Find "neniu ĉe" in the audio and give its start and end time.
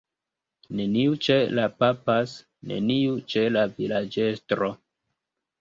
0.79-1.35, 2.73-3.45